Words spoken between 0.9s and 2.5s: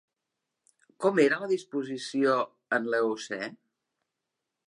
Com era la disposició